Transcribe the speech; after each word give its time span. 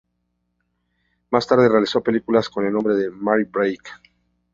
Más 1.29 1.45
tarde, 1.45 1.69
realizó 1.69 2.01
películas 2.01 2.49
con 2.49 2.65
el 2.65 2.73
nombre 2.73 2.95
de 2.95 3.11
Marie 3.11 3.45
Blake. 3.45 3.91